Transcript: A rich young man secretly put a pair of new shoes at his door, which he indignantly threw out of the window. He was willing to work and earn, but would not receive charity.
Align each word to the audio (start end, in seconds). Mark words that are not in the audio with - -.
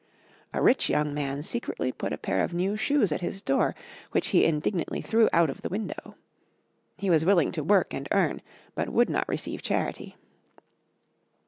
A 0.51 0.63
rich 0.63 0.89
young 0.89 1.13
man 1.13 1.43
secretly 1.43 1.91
put 1.91 2.11
a 2.11 2.17
pair 2.17 2.43
of 2.43 2.55
new 2.55 2.75
shoes 2.75 3.11
at 3.11 3.21
his 3.21 3.39
door, 3.43 3.75
which 4.09 4.29
he 4.29 4.45
indignantly 4.45 4.99
threw 4.99 5.29
out 5.31 5.47
of 5.51 5.61
the 5.61 5.69
window. 5.69 6.15
He 6.97 7.11
was 7.11 7.23
willing 7.23 7.51
to 7.51 7.63
work 7.63 7.93
and 7.93 8.07
earn, 8.09 8.41
but 8.73 8.89
would 8.89 9.11
not 9.11 9.29
receive 9.29 9.61
charity. 9.61 10.15